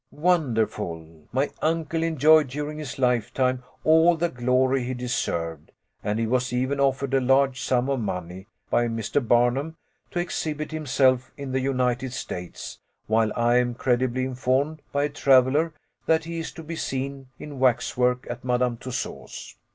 Wonderful! 0.09 1.27
My 1.31 1.51
uncle 1.61 2.01
enjoyed 2.01 2.47
during 2.47 2.79
his 2.79 2.97
lifetime 2.97 3.63
all 3.83 4.17
the 4.17 4.29
glory 4.29 4.83
he 4.83 4.95
deserved; 4.95 5.71
and 6.03 6.17
he 6.17 6.25
was 6.25 6.51
even 6.51 6.79
offered 6.79 7.13
a 7.13 7.21
large 7.21 7.61
sum 7.61 7.87
of 7.87 7.99
money, 7.99 8.47
by 8.71 8.87
Mr. 8.87 9.21
Barnum, 9.27 9.77
to 10.09 10.17
exhibit 10.17 10.71
himself 10.71 11.29
in 11.37 11.51
the 11.51 11.59
United 11.61 12.13
States; 12.13 12.79
while 13.05 13.31
I 13.35 13.57
am 13.57 13.75
credibly 13.75 14.25
informed 14.25 14.81
by 14.91 15.03
a 15.03 15.09
traveler 15.09 15.71
that 16.07 16.23
he 16.23 16.39
is 16.39 16.51
to 16.53 16.63
be 16.63 16.75
seen 16.75 17.27
in 17.37 17.59
waxwork 17.59 18.25
at 18.27 18.43
Madame 18.43 18.77
Tussaud's! 18.77 19.55